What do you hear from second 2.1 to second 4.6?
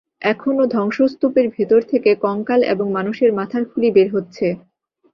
কঙ্কাল এবং মানুষের মাথার খুলি বের হচ্ছে।